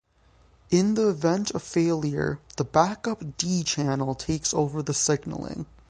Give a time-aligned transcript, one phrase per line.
[0.71, 5.67] In the event of failure the backup D channel takes over the signaling.